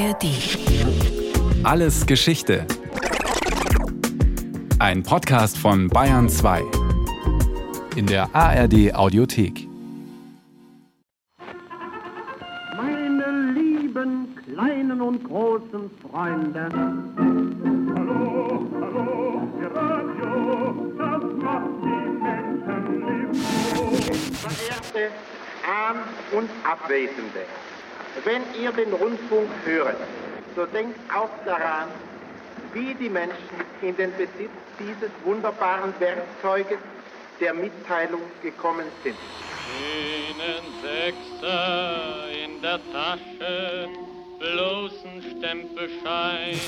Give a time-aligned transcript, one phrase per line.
[0.00, 0.24] ARD.
[1.62, 2.66] Alles Geschichte.
[4.78, 6.62] Ein Podcast von Bayern 2.
[7.96, 9.68] In der ARD Audiothek.
[12.76, 16.68] Meine lieben kleinen und großen Freunde.
[17.94, 23.36] Hallo, hallo, ihr Radio, das macht die Menschen lieb.
[24.34, 25.10] Verehrte
[25.68, 27.44] Ahn- und Abwesende,
[28.24, 29.96] wenn ihr den Rundfunk hört,
[30.56, 31.88] so denkt auch daran,
[32.72, 33.36] wie die Menschen
[33.82, 36.78] in den Besitz dieses wunderbaren Werkzeuges
[37.40, 39.16] der Mitteilung gekommen sind.
[39.80, 43.88] Einen Sechser in der Tasche,
[44.38, 46.58] bloßen Stempelschein.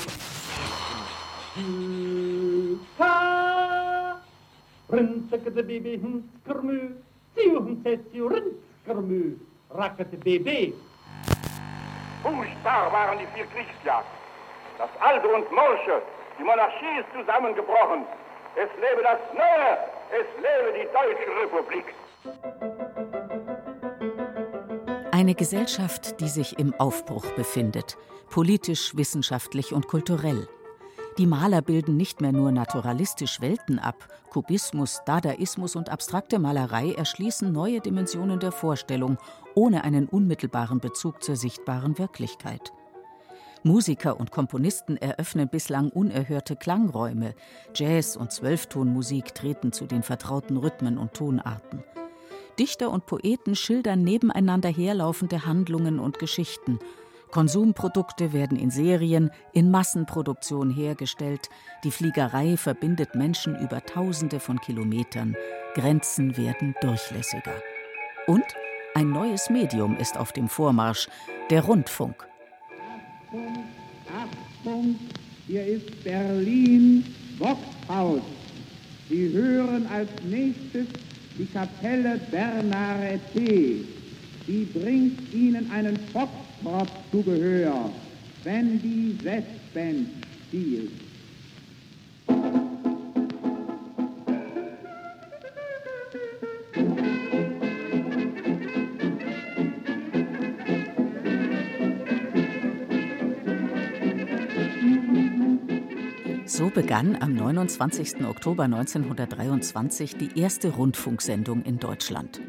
[2.99, 4.21] Ha!
[4.91, 6.95] Rinsekete Baby Hinskermü,
[7.35, 9.35] Ziuhensesju Rinskermü,
[9.71, 10.73] Rackete Baby.
[12.23, 14.05] Furchtbar waren die vier Kriegsjahre.
[14.77, 16.01] Das Alte und Morsche,
[16.39, 18.05] die Monarchie ist zusammengebrochen.
[18.55, 19.77] Es lebe das Neue,
[20.09, 21.93] es lebe die Deutsche Republik.
[25.11, 27.97] Eine Gesellschaft, die sich im Aufbruch befindet,
[28.29, 30.47] politisch, wissenschaftlich und kulturell.
[31.19, 37.51] Die Maler bilden nicht mehr nur naturalistisch Welten ab, Kubismus, Dadaismus und abstrakte Malerei erschließen
[37.51, 39.17] neue Dimensionen der Vorstellung,
[39.53, 42.73] ohne einen unmittelbaren Bezug zur sichtbaren Wirklichkeit.
[43.61, 47.35] Musiker und Komponisten eröffnen bislang unerhörte Klangräume,
[47.75, 51.83] Jazz und Zwölftonmusik treten zu den vertrauten Rhythmen und Tonarten.
[52.57, 56.79] Dichter und Poeten schildern nebeneinander herlaufende Handlungen und Geschichten.
[57.33, 61.49] Konsumprodukte werden in Serien, in Massenproduktion hergestellt.
[61.83, 65.35] Die Fliegerei verbindet Menschen über Tausende von Kilometern.
[65.73, 67.55] Grenzen werden durchlässiger.
[68.27, 68.45] Und
[68.93, 71.07] ein neues Medium ist auf dem Vormarsch,
[71.49, 72.27] der Rundfunk.
[73.27, 73.63] Achtung,
[74.15, 74.95] Achtung,
[75.47, 77.03] hier ist Berlin,
[77.39, 78.21] Boxhaus.
[79.09, 80.85] Sie hören als nächstes
[81.39, 83.85] die Kapelle Bernarete.
[84.45, 86.52] Sie bringt Ihnen einen Foxtrot
[87.11, 87.89] zu Gehör,
[88.43, 90.07] wenn die Westband
[90.47, 90.91] spielt.
[106.45, 108.25] So begann am 29.
[108.25, 112.41] Oktober 1923 die erste Rundfunksendung in Deutschland.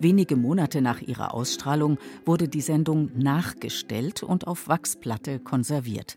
[0.00, 6.16] Wenige Monate nach ihrer Ausstrahlung wurde die Sendung nachgestellt und auf Wachsplatte konserviert.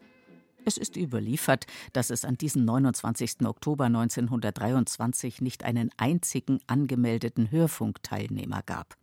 [0.63, 3.45] Es ist überliefert, dass es an diesem 29.
[3.45, 8.95] Oktober 1923 nicht einen einzigen angemeldeten Hörfunkteilnehmer gab.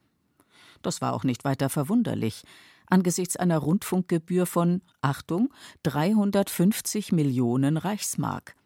[0.81, 2.45] Das war auch nicht weiter verwunderlich,
[2.87, 5.53] angesichts einer Rundfunkgebühr von, Achtung,
[5.83, 8.57] 350 Millionen Reichsmark.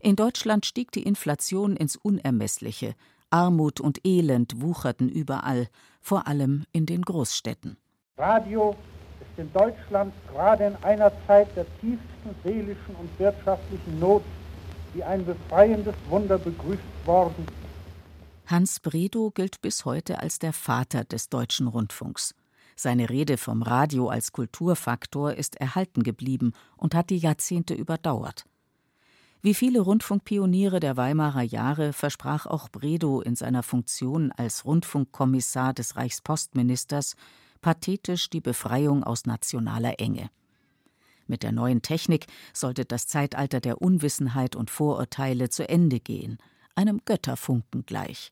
[0.00, 2.96] In Deutschland stieg die Inflation ins Unermessliche,
[3.32, 5.68] Armut und Elend wucherten überall,
[6.00, 7.76] vor allem in den Großstädten.
[8.18, 8.76] Radio
[9.20, 14.22] ist in Deutschland gerade in einer Zeit der tiefsten seelischen und wirtschaftlichen Not
[14.92, 17.46] wie ein befreiendes Wunder begrüßt worden.
[18.46, 22.34] Hans Bredow gilt bis heute als der Vater des deutschen Rundfunks.
[22.76, 28.44] Seine Rede vom Radio als Kulturfaktor ist erhalten geblieben und hat die Jahrzehnte überdauert.
[29.44, 35.96] Wie viele Rundfunkpioniere der Weimarer Jahre versprach auch Bredow in seiner Funktion als Rundfunkkommissar des
[35.96, 37.16] Reichspostministers
[37.60, 40.30] pathetisch die Befreiung aus nationaler Enge.
[41.26, 46.38] Mit der neuen Technik sollte das Zeitalter der Unwissenheit und Vorurteile zu Ende gehen,
[46.76, 48.30] einem Götterfunken gleich.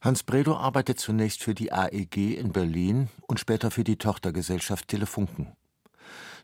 [0.00, 5.57] Hans Bredow arbeitet zunächst für die AEG in Berlin und später für die Tochtergesellschaft Telefunken.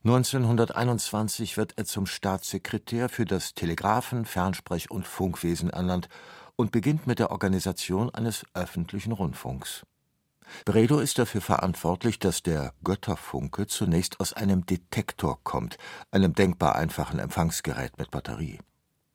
[0.07, 6.11] 1921 wird er zum Staatssekretär für das Telegraphen-, Fernsprech- und Funkwesen ernannt
[6.57, 9.87] und beginnt mit der Organisation eines öffentlichen Rundfunks.
[10.67, 15.79] Bredow ist dafür verantwortlich, dass der Götterfunke zunächst aus einem Detektor kommt,
[16.11, 18.59] einem denkbar einfachen Empfangsgerät mit Batterie.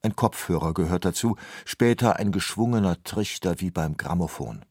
[0.02, 4.66] Ein Kopfhörer gehört dazu, später ein geschwungener Trichter wie beim Grammophon.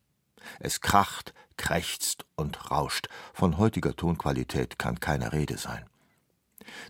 [0.58, 3.08] Es kracht, krächzt und rauscht.
[3.34, 5.84] Von heutiger Tonqualität kann keine Rede sein.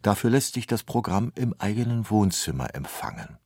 [0.02, 3.38] Dafür lässt sich das Programm im eigenen Wohnzimmer empfangen.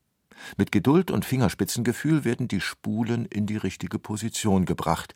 [0.57, 5.15] Mit Geduld und Fingerspitzengefühl werden die Spulen in die richtige Position gebracht.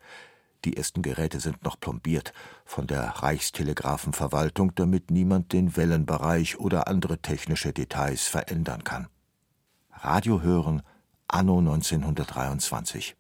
[0.65, 2.33] Die ersten Geräte sind noch plombiert
[2.65, 9.09] von der Reichstelegraphenverwaltung, damit niemand den Wellenbereich oder andere technische Details verändern kann.
[9.93, 10.83] Radio hören
[11.29, 13.17] anno 1923.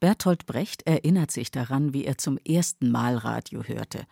[0.00, 4.04] Bertolt Brecht erinnert sich daran, wie er zum ersten Mal Radio hörte.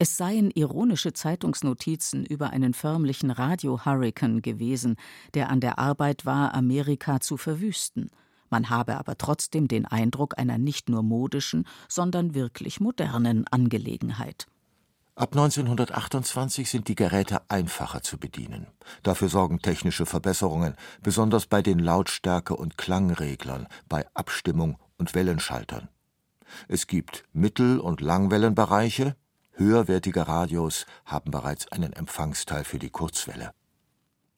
[0.00, 4.94] Es seien ironische Zeitungsnotizen über einen förmlichen Radio-Hurrikan gewesen,
[5.34, 8.10] der an der Arbeit war, Amerika zu verwüsten.
[8.48, 14.46] Man habe aber trotzdem den Eindruck einer nicht nur modischen, sondern wirklich modernen Angelegenheit.
[15.16, 18.68] Ab 1928 sind die Geräte einfacher zu bedienen.
[19.02, 25.88] Dafür sorgen technische Verbesserungen, besonders bei den Lautstärke- und Klangreglern, bei Abstimmung und Wellenschaltern.
[26.68, 29.16] Es gibt Mittel- und Langwellenbereiche,
[29.58, 33.52] höherwertige Radios haben bereits einen Empfangsteil für die Kurzwelle.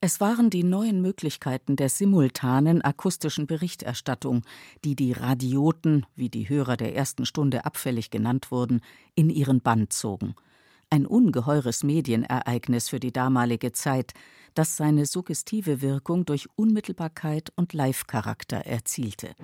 [0.00, 4.42] Es waren die neuen Möglichkeiten der simultanen akustischen Berichterstattung,
[4.84, 8.80] die die Radioten, wie die Hörer der ersten Stunde abfällig genannt wurden,
[9.14, 10.34] in ihren Bann zogen–
[10.90, 14.12] ein ungeheures Medienereignis für die damalige Zeit,
[14.54, 19.34] das seine suggestive Wirkung durch Unmittelbarkeit und Live-Charakter erzielte.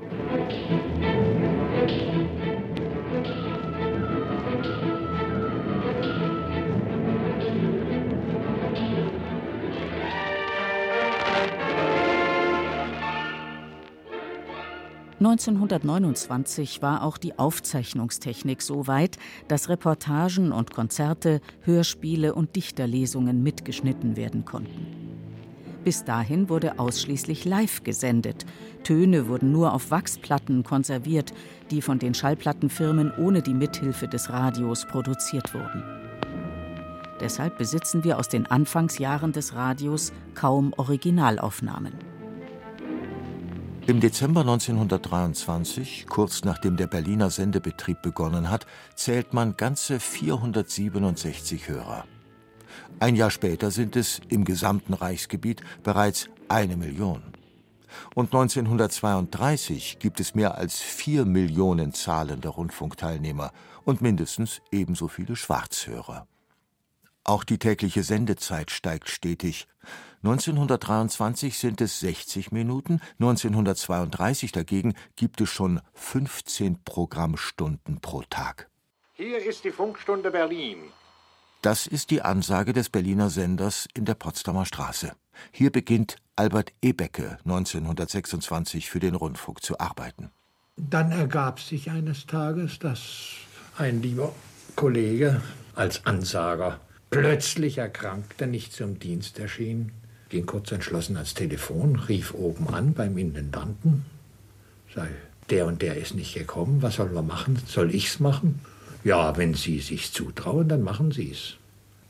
[15.19, 19.17] 1929 war auch die Aufzeichnungstechnik so weit,
[19.49, 25.07] dass Reportagen und Konzerte, Hörspiele und Dichterlesungen mitgeschnitten werden konnten.
[25.85, 28.45] Bis dahin wurde ausschließlich live gesendet.
[28.83, 31.33] Töne wurden nur auf Wachsplatten konserviert,
[31.71, 35.83] die von den Schallplattenfirmen ohne die Mithilfe des Radios produziert wurden.
[37.21, 41.95] Deshalb besitzen wir aus den Anfangsjahren des Radios kaum Originalaufnahmen.
[43.89, 48.67] Im Dezember 1923, kurz nachdem der Berliner Sendebetrieb begonnen hat,
[48.97, 52.05] zählt man ganze 467 Hörer.
[52.99, 57.23] Ein Jahr später sind es im gesamten Reichsgebiet bereits eine Million.
[58.17, 63.53] Und 1932 gibt es mehr als vier Millionen zahlende Rundfunkteilnehmer
[63.85, 66.27] und mindestens ebenso viele Schwarzhörer.
[67.23, 69.69] Auch die tägliche Sendezeit steigt stetig.
[70.23, 78.69] 1923 sind es 60 Minuten, 1932 dagegen gibt es schon 15 Programmstunden pro Tag.
[79.15, 80.79] Hier ist die Funkstunde Berlin.
[81.63, 85.13] Das ist die Ansage des Berliner Senders in der Potsdamer Straße.
[85.51, 90.31] Hier beginnt Albert Ebecke 1926 für den Rundfunk zu arbeiten.
[90.77, 93.37] Dann ergab sich eines Tages, dass
[93.79, 94.35] ein lieber
[94.77, 95.41] Kollege
[95.75, 96.81] als Ansager
[97.11, 99.93] plötzlich erkrankte, nicht zum Dienst erschien,
[100.29, 104.05] ging kurz entschlossen ans Telefon, rief oben an beim Intendanten,
[104.95, 105.09] sei,
[105.51, 107.59] der und der ist nicht gekommen, was sollen wir machen?
[107.67, 108.61] Soll ich's machen?
[109.05, 111.55] Ja, wenn Sie sich zutrauen, dann machen Sie's.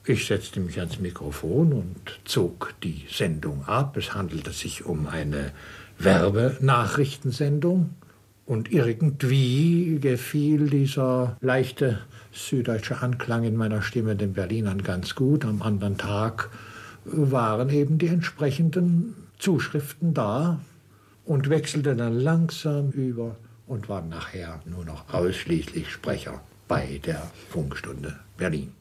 [0.08, 3.96] Ich setzte mich ans Mikrofon und zog die Sendung ab.
[3.96, 5.50] Es handelte sich um eine
[5.98, 7.90] Werbenachrichtensendung.
[8.46, 11.98] Und irgendwie gefiel dieser leichte
[12.32, 15.44] süddeutsche Anklang in meiner Stimme den Berlinern ganz gut.
[15.44, 16.50] Am anderen Tag
[17.06, 20.60] waren eben die entsprechenden Zuschriften da
[21.24, 23.36] und wechselte dann langsam über
[23.66, 28.72] und war nachher nur noch ausschließlich Sprecher bei der Funkstunde Berlin.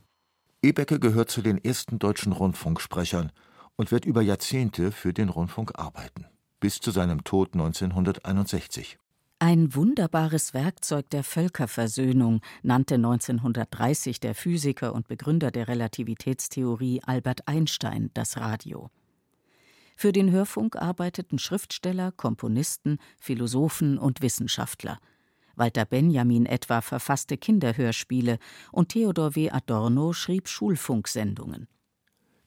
[0.62, 3.32] Ebecke gehört zu den ersten deutschen Rundfunksprechern
[3.76, 6.26] und wird über Jahrzehnte für den Rundfunk arbeiten,
[6.60, 8.98] bis zu seinem Tod 1961.
[9.40, 18.12] Ein wunderbares Werkzeug der Völkerversöhnung nannte 1930 der Physiker und Begründer der Relativitätstheorie Albert Einstein
[18.14, 18.90] das Radio.
[19.98, 25.00] Für den Hörfunk arbeiteten Schriftsteller, Komponisten, Philosophen und Wissenschaftler.
[25.56, 28.40] Walter Benjamin etwa verfasste Kinderhörspiele
[28.72, 29.52] und Theodor W.
[29.52, 31.68] Adorno schrieb Schulfunksendungen.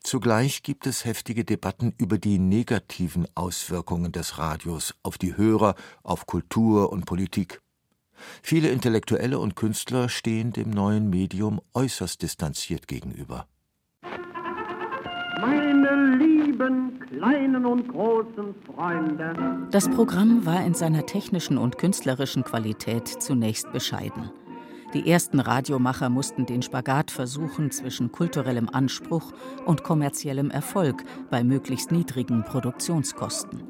[0.02, 6.26] Zugleich gibt es heftige Debatten über die negativen Auswirkungen des Radios auf die Hörer, auf
[6.26, 7.60] Kultur und Politik.
[8.42, 13.46] Viele Intellektuelle und Künstler stehen dem neuen Medium äußerst distanziert gegenüber.
[15.40, 19.68] Meine lieben kleinen und großen Freunde.
[19.70, 24.30] Das Programm war in seiner technischen und künstlerischen Qualität zunächst bescheiden.
[24.94, 29.32] Die ersten Radiomacher mussten den Spagat versuchen zwischen kulturellem Anspruch
[29.66, 33.62] und kommerziellem Erfolg bei möglichst niedrigen Produktionskosten.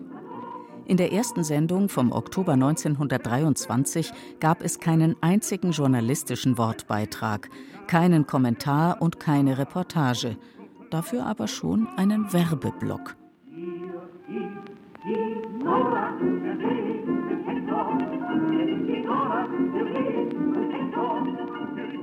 [0.87, 7.51] In der ersten Sendung vom Oktober 1923 gab es keinen einzigen journalistischen Wortbeitrag,
[7.89, 10.37] keinen Kommentar und keine Reportage,
[10.91, 13.17] dafür aber schon einen Werbeblock.
[13.55, 13.67] Hier
[14.65, 16.13] ist die Nora,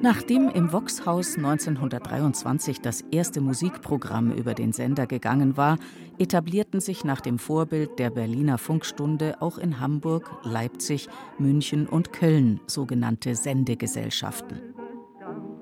[0.05, 5.79] Nachdem im Voxhaus 1923 das erste Musikprogramm über den Sender gegangen war,
[6.19, 11.09] etablierten sich nach dem Vorbild der Berliner Funkstunde auch in Hamburg, Leipzig,
[11.39, 14.61] München und Köln sogenannte Sendegesellschaften.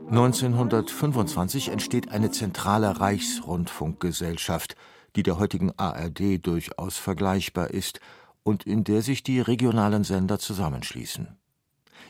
[0.10, 4.76] 1925 entsteht eine zentrale Reichsrundfunkgesellschaft,
[5.16, 8.02] die der heutigen ARD durchaus vergleichbar ist
[8.44, 11.38] und in der sich die regionalen Sender zusammenschließen.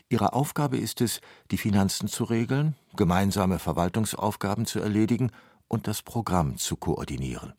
[0.08, 1.20] Ihre Aufgabe ist es,
[1.50, 5.30] die Finanzen zu regeln, gemeinsame Verwaltungsaufgaben zu erledigen
[5.68, 7.54] und das Programm zu koordinieren.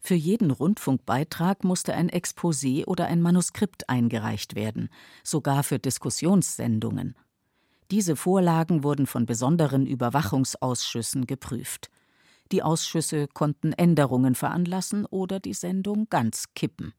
[0.00, 4.88] Für jeden Rundfunkbeitrag musste ein Exposé oder ein Manuskript eingereicht werden,
[5.24, 7.14] sogar für Diskussionssendungen.
[7.90, 11.90] Diese Vorlagen wurden von besonderen Überwachungsausschüssen geprüft.
[12.52, 16.92] Die Ausschüsse konnten Änderungen veranlassen oder die Sendung ganz kippen.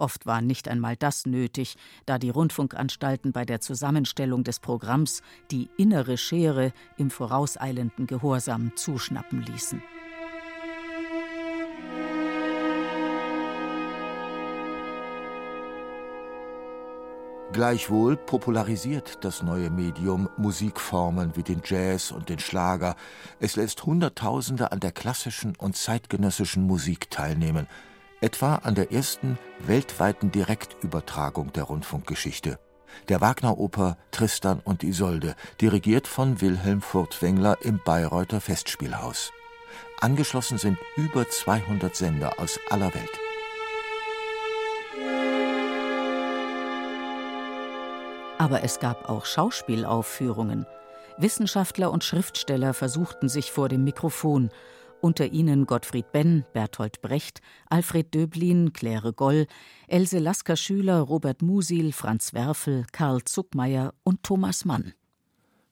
[0.00, 1.76] Oft war nicht einmal das nötig,
[2.06, 9.42] da die Rundfunkanstalten bei der Zusammenstellung des Programms die innere Schere im vorauseilenden Gehorsam zuschnappen
[9.42, 9.82] ließen.
[17.52, 22.96] Gleichwohl popularisiert das neue Medium Musikformen wie den Jazz und den Schlager.
[23.38, 27.66] Es lässt Hunderttausende an der klassischen und zeitgenössischen Musik teilnehmen,
[28.20, 32.58] etwa an der ersten weltweiten Direktübertragung der Rundfunkgeschichte,
[33.08, 39.32] der Wagner-Oper Tristan und Isolde, dirigiert von Wilhelm Furtwängler im Bayreuther Festspielhaus.
[40.00, 43.20] Angeschlossen sind über 200 Sender aus aller Welt.
[48.38, 50.66] Aber es gab auch Schauspielaufführungen.
[51.18, 54.50] Wissenschaftler und Schriftsteller versuchten sich vor dem Mikrofon,
[55.00, 59.46] unter ihnen Gottfried Benn, Bertolt Brecht, Alfred Döblin, Claire Goll,
[59.88, 64.92] Else Lasker-Schüler, Robert Musil, Franz Werfel, Karl Zuckmeier und Thomas Mann.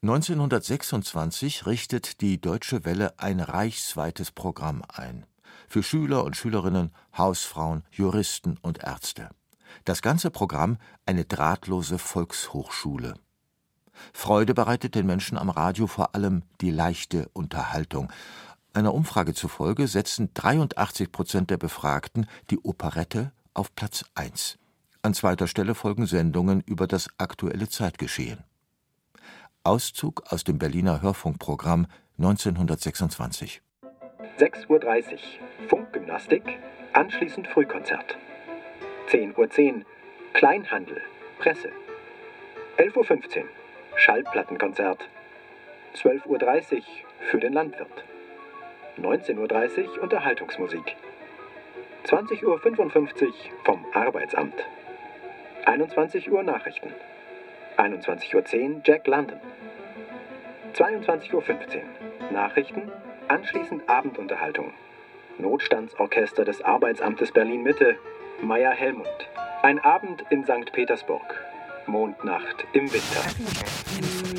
[0.03, 5.27] 1926 richtet die Deutsche Welle ein reichsweites Programm ein.
[5.67, 9.31] Für Schüler und Schülerinnen, Hausfrauen, Juristen und Ärzte.
[9.85, 13.15] Das ganze Programm eine drahtlose Volkshochschule.
[14.13, 18.13] Freude bereitet den Menschen am Radio vor allem die leichte Unterhaltung.
[18.79, 24.57] Einer Umfrage zufolge setzen 83 Prozent der Befragten die Operette auf Platz 1.
[25.03, 28.45] An zweiter Stelle folgen Sendungen über das aktuelle Zeitgeschehen.
[29.65, 33.63] Auszug aus dem Berliner Hörfunkprogramm 1926.
[34.39, 36.45] 6.30 Uhr Funkgymnastik,
[36.93, 38.17] anschließend Frühkonzert.
[39.11, 39.85] 10.10 Uhr
[40.35, 41.03] Kleinhandel,
[41.41, 41.73] Presse.
[42.77, 43.45] 11.15 Uhr
[43.97, 45.01] Schallplattenkonzert.
[45.97, 46.83] 12.30 Uhr
[47.29, 48.05] für den Landwirt.
[49.03, 50.97] 19.30 Uhr Unterhaltungsmusik.
[52.07, 53.33] 20.55 Uhr
[53.65, 54.55] vom Arbeitsamt.
[55.67, 56.93] 21 Uhr Nachrichten.
[57.77, 59.39] 21.10 Uhr Jack London.
[60.75, 61.43] 22.15 Uhr
[62.33, 62.91] Nachrichten,
[63.29, 64.73] anschließend Abendunterhaltung.
[65.39, 67.97] Notstandsorchester des Arbeitsamtes Berlin Mitte
[68.41, 69.29] Meier Helmut.
[69.63, 70.73] Ein Abend in St.
[70.73, 71.35] Petersburg.
[71.87, 74.38] Mondnacht im Winter.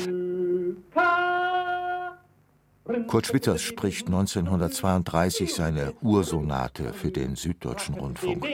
[3.06, 8.46] Kurt Schwitters spricht 1932 seine Ursonate für den Süddeutschen Rundfunk.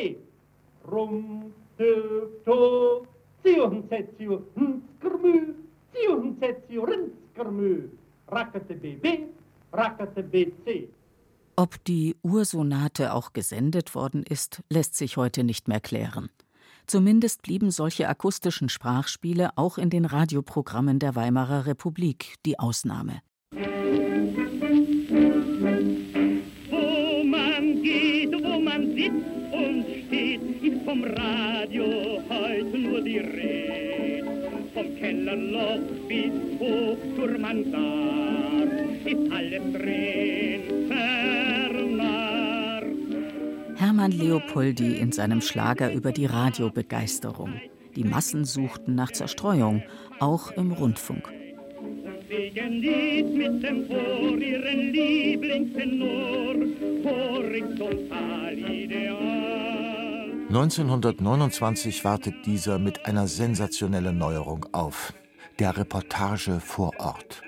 [11.59, 16.29] Ob die Ursonate auch gesendet worden ist, lässt sich heute nicht mehr klären.
[16.87, 23.21] Zumindest blieben solche akustischen Sprachspiele auch in den Radioprogrammen der Weimarer Republik die Ausnahme.
[34.77, 38.73] Vom Kellerloch bis hoch zur Mansard
[39.07, 40.61] ist alles drin.
[43.77, 47.55] Hermann Leopoldi in seinem Schlager über die Radiobegeisterung.
[47.95, 49.83] Die Massen suchten nach Zerstreuung,
[50.21, 51.33] auch im Rundfunk.
[52.29, 56.55] Singen Lied mit dem Chor ihren Lieblingstenor,
[57.03, 59.76] horizontal ideal.
[60.57, 65.13] 1929 wartet dieser mit einer sensationellen Neuerung auf.
[65.59, 67.43] Der Reportage vor Ort.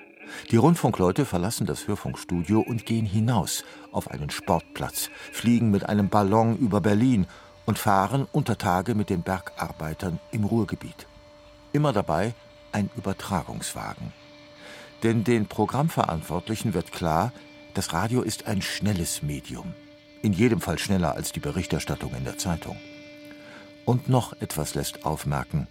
[0.50, 6.58] Die Rundfunkleute verlassen das Hörfunkstudio und gehen hinaus auf einen Sportplatz, fliegen mit einem Ballon
[6.58, 7.26] über Berlin
[7.64, 11.06] und fahren unter Tage mit den Bergarbeitern im Ruhrgebiet.
[11.72, 12.34] Immer dabei
[12.72, 14.12] ein Übertragungswagen.
[15.02, 17.32] Denn den Programmverantwortlichen wird klar,
[17.72, 19.72] das Radio ist ein schnelles Medium.
[20.20, 22.76] In jedem Fall schneller als die Berichterstattung in der Zeitung.
[23.88, 25.66] Und noch etwas lässt aufmerken,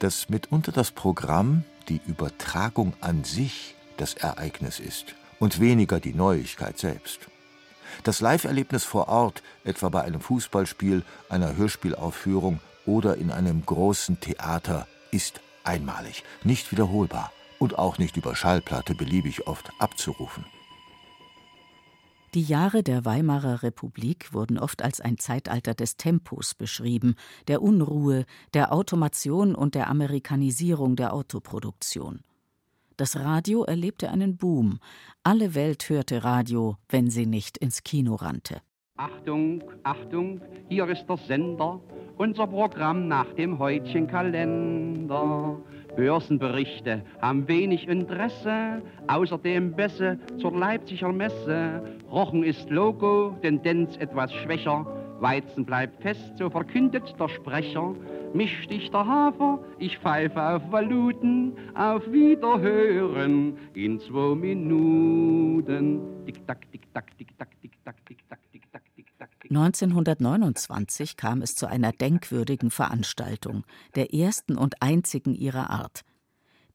[0.00, 6.76] dass mitunter das Programm, die Übertragung an sich, das Ereignis ist und weniger die Neuigkeit
[6.76, 7.20] selbst.
[8.02, 14.88] Das Live-Erlebnis vor Ort, etwa bei einem Fußballspiel, einer Hörspielaufführung oder in einem großen Theater,
[15.12, 20.44] ist einmalig, nicht wiederholbar und auch nicht über Schallplatte beliebig oft abzurufen.
[22.34, 27.14] Die Jahre der Weimarer Republik wurden oft als ein Zeitalter des Tempos beschrieben,
[27.46, 28.24] der Unruhe,
[28.54, 32.20] der Automation und der Amerikanisierung der Autoproduktion.
[32.96, 34.78] Das Radio erlebte einen Boom.
[35.22, 38.62] Alle Welt hörte Radio, wenn sie nicht ins Kino rannte.
[38.96, 41.80] Achtung, Achtung, hier ist der Sender,
[42.16, 45.58] unser Programm nach dem heutigen Kalender.
[45.96, 51.82] Börsenberichte haben wenig Interesse, außerdem Bässe zur Leipziger Messe.
[52.10, 54.86] Rochen ist Logo, Tendenz etwas schwächer,
[55.20, 57.94] Weizen bleibt fest, so verkündet der Sprecher.
[58.34, 66.00] Mich sticht der Hafer, ich pfeife auf Valuten, auf Wiederhören in zwei Minuten.
[66.24, 67.71] Tick-Tack, Tick-Tack, Tick-Tack, Tick-Tack, Tick-Tack, Tick-Tack, Tick-Tack.
[69.54, 76.00] 1929 kam es zu einer denkwürdigen Veranstaltung, der ersten und einzigen ihrer Art.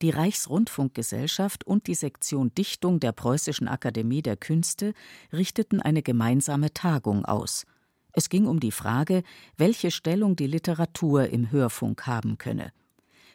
[0.04, 4.94] Die Reichsrundfunkgesellschaft und die Sektion Dichtung der Preußischen Akademie der Künste
[5.34, 7.66] richteten eine gemeinsame Tagung aus.
[8.14, 9.24] Es ging um die Frage,
[9.58, 12.72] welche Stellung die Literatur im Hörfunk haben könne.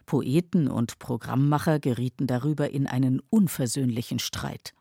[0.06, 4.72] Poeten und Programmmacher gerieten darüber in einen unversöhnlichen Streit.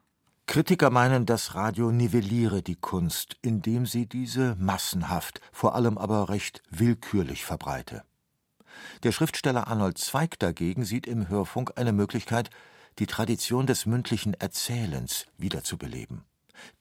[0.51, 6.61] Kritiker meinen, das Radio nivelliere die Kunst, indem sie diese massenhaft, vor allem aber recht
[6.69, 8.03] willkürlich verbreite.
[9.03, 12.49] Der Schriftsteller Arnold Zweig dagegen sieht im Hörfunk eine Möglichkeit,
[12.99, 16.25] die Tradition des mündlichen Erzählens wiederzubeleben.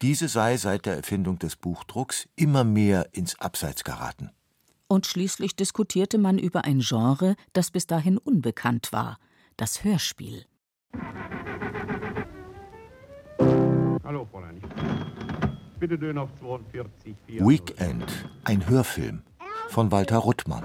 [0.02, 4.30] Diese sei seit der Erfindung des Buchdrucks immer mehr ins Abseits geraten.
[4.88, 9.20] Und schließlich diskutierte man über ein Genre, das bis dahin unbekannt war,
[9.56, 10.44] das Hörspiel.
[14.10, 14.60] Hallo, Fräulein.
[15.78, 17.14] Bitte Döner auf 42.
[17.28, 19.22] Weekend, ein Hörfilm
[19.68, 20.64] von Walter Ruttmann.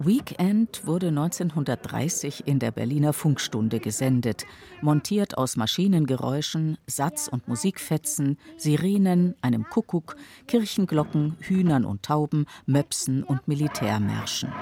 [0.00, 4.46] Weekend wurde 1930 in der Berliner Funkstunde gesendet,
[4.82, 10.16] montiert aus Maschinengeräuschen, Satz- und Musikfetzen, Sirenen, einem Kuckuck,
[10.48, 14.52] Kirchenglocken, Hühnern und Tauben, Möpsen und Militärmärschen.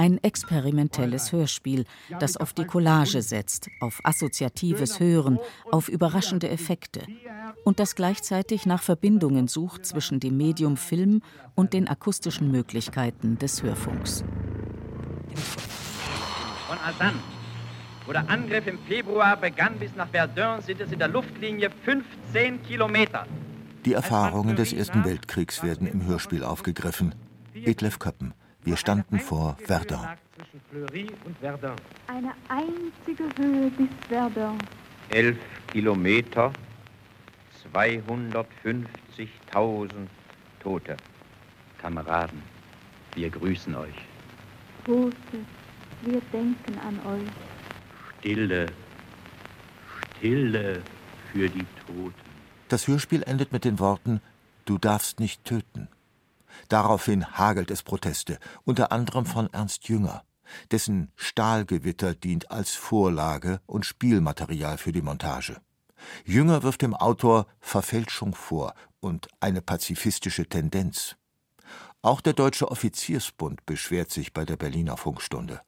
[0.00, 1.84] Ein experimentelles Hörspiel,
[2.20, 5.38] das auf die Collage setzt, auf assoziatives Hören,
[5.70, 7.02] auf überraschende Effekte
[7.64, 11.20] und das gleichzeitig nach Verbindungen sucht zwischen dem Medium Film
[11.54, 14.24] und den akustischen Möglichkeiten des Hörfunks.
[16.66, 17.16] Von Asan,
[18.06, 22.62] wo der Angriff im Februar begann bis nach Verdun, sind es in der Luftlinie 15
[22.62, 23.26] Kilometer.
[23.84, 27.14] Die Erfahrungen des Ersten Weltkriegs werden im Hörspiel aufgegriffen.
[27.54, 28.32] Detlef Köppen.
[28.64, 30.06] Wir standen vor Verdun.
[32.06, 34.58] Eine einzige Höhe bis Verdun.
[35.08, 35.38] Elf
[35.72, 36.52] Kilometer,
[37.74, 39.90] 250.000
[40.62, 40.96] Tote.
[41.78, 42.42] Kameraden,
[43.14, 43.94] wir grüßen euch.
[44.84, 45.16] Tote,
[46.02, 47.28] wir denken an euch.
[48.18, 48.66] Stille,
[50.18, 50.82] Stille
[51.32, 52.12] für die Toten.
[52.68, 54.20] Das Hörspiel endet mit den Worten
[54.66, 55.88] Du darfst nicht töten.
[56.68, 60.22] Daraufhin hagelt es Proteste, unter anderem von Ernst Jünger.
[60.70, 65.60] Dessen Stahlgewitter dient als Vorlage und Spielmaterial für die Montage.
[66.24, 71.16] Jünger wirft dem Autor Verfälschung vor und eine pazifistische Tendenz.
[72.02, 75.60] Auch der Deutsche Offiziersbund beschwert sich bei der Berliner Funkstunde.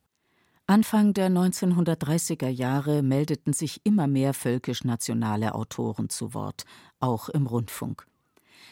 [0.66, 6.64] Anfang der 1930er Jahre meldeten sich immer mehr völkisch-nationale Autoren zu Wort,
[7.00, 8.06] auch im Rundfunk.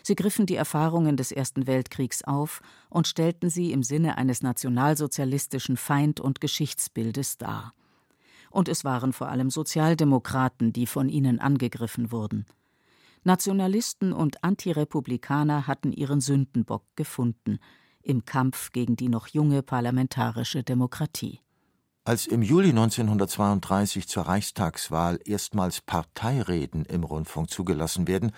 [0.03, 5.77] Sie griffen die Erfahrungen des Ersten Weltkriegs auf und stellten sie im Sinne eines nationalsozialistischen
[5.77, 7.73] Feind- und Geschichtsbildes dar.
[8.51, 12.47] Und es waren vor allem Sozialdemokraten, die von ihnen angegriffen wurden.
[13.23, 17.59] Nationalisten und Antirepublikaner hatten ihren Sündenbock gefunden
[18.03, 21.41] im Kampf gegen die noch junge parlamentarische Demokratie.
[22.05, 28.33] Als im Juli 1932 zur Reichstagswahl erstmals Parteireden im Rundfunk zugelassen werden,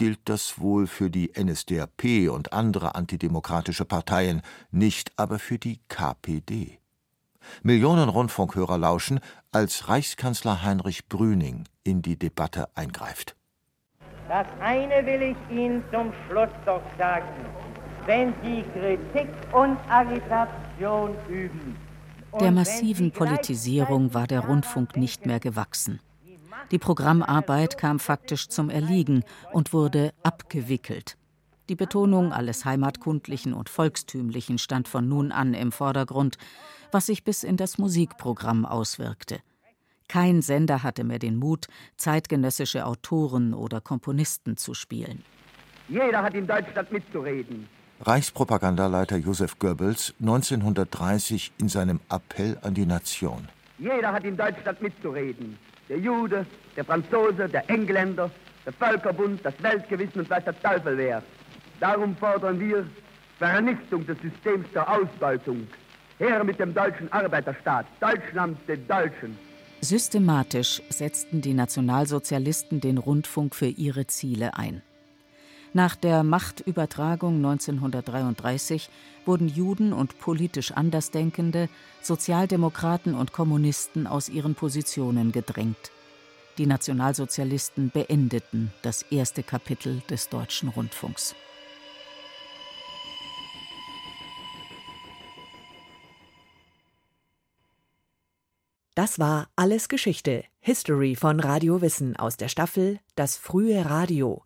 [0.00, 6.78] gilt das wohl für die NSDAP und andere antidemokratische Parteien, nicht aber für die KPD.
[7.62, 9.20] Millionen Rundfunkhörer lauschen,
[9.52, 13.36] als Reichskanzler Heinrich Brüning in die Debatte eingreift.
[14.26, 17.28] Das eine will ich Ihnen zum Schluss doch sagen.
[18.06, 21.76] Wenn Sie Kritik und Agitation üben.
[22.40, 26.00] Der massiven Politisierung war der Rundfunk nicht mehr gewachsen.
[26.70, 31.16] Die Programmarbeit kam faktisch zum Erliegen und wurde abgewickelt.
[31.68, 36.36] Die Betonung alles Heimatkundlichen und Volkstümlichen stand von nun an im Vordergrund,
[36.92, 39.40] was sich bis in das Musikprogramm auswirkte.
[40.08, 45.22] Kein Sender hatte mehr den Mut, zeitgenössische Autoren oder Komponisten zu spielen.
[45.88, 47.68] Jeder hat in Deutschland mitzureden.
[48.00, 53.48] Reichspropagandaleiter Josef Goebbels 1930 in seinem Appell an die Nation.
[53.78, 55.58] Jeder hat in Deutschland mitzureden.
[55.90, 58.30] Der Jude, der Franzose, der Engländer,
[58.64, 61.20] der Völkerbund, das Weltgewissen und weiß der Teufel wer.
[61.80, 62.86] Darum fordern wir
[63.38, 65.66] Vernichtung des Systems der Ausbeutung.
[66.18, 69.36] Her mit dem deutschen Arbeiterstaat, Deutschland den Deutschen.
[69.80, 74.82] Systematisch setzten die Nationalsozialisten den Rundfunk für ihre Ziele ein.
[75.72, 78.90] Nach der Machtübertragung 1933
[79.24, 81.68] wurden Juden und politisch Andersdenkende,
[82.02, 85.92] Sozialdemokraten und Kommunisten aus ihren Positionen gedrängt.
[86.58, 91.36] Die Nationalsozialisten beendeten das erste Kapitel des deutschen Rundfunks.
[98.96, 104.42] Das war Alles Geschichte, History von Radio Wissen aus der Staffel Das frühe Radio.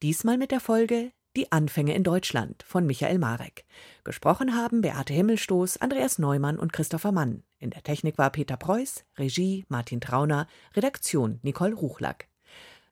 [0.00, 3.64] Diesmal mit der Folge Die Anfänge in Deutschland von Michael Marek.
[4.04, 7.42] Gesprochen haben Beate Himmelstoß, Andreas Neumann und Christopher Mann.
[7.58, 12.28] In der Technik war Peter Preuß, Regie Martin Trauner, Redaktion Nicole Ruchlack.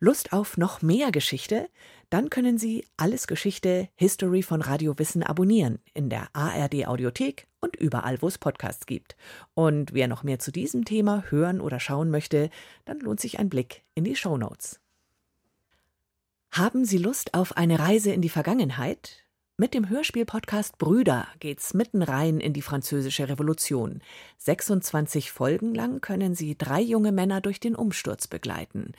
[0.00, 1.70] Lust auf noch mehr Geschichte?
[2.10, 7.76] Dann können Sie Alles Geschichte History von Radio Wissen abonnieren in der ARD Audiothek und
[7.76, 9.16] überall, wo es Podcasts gibt.
[9.54, 12.50] Und wer noch mehr zu diesem Thema hören oder schauen möchte,
[12.84, 14.80] dann lohnt sich ein Blick in die Show Notes.
[16.56, 19.26] Haben Sie Lust auf eine Reise in die Vergangenheit?
[19.58, 24.00] Mit dem Hörspiel-Podcast Brüder geht's mitten rein in die französische Revolution.
[24.38, 28.92] 26 Folgen lang können Sie drei junge Männer durch den Umsturz begleiten.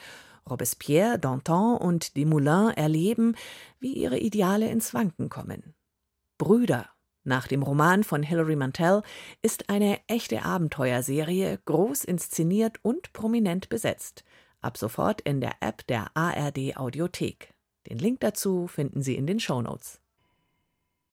[0.48, 3.34] Robespierre, Danton und Desmoulins erleben,
[3.80, 5.74] wie ihre Ideale ins Wanken kommen.
[6.38, 6.88] Brüder,
[7.24, 9.02] nach dem Roman von Hilary Mantel,
[9.41, 14.26] ist eine echte Abenteuerserie, groß inszeniert und prominent besetzt
[14.67, 17.53] ab sofort in der App der ARD Audiothek.
[17.89, 20.01] Den Link dazu finden Sie in den Show Notes.